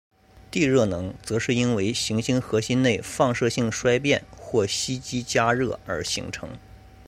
[0.49, 6.49] 地热能则是因为行星核心内放射性衰变或吸积加热而形成。